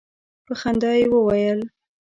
په 0.45 0.53
خندا 0.61 0.91
یې 0.99 1.05
وویل. 1.11 1.59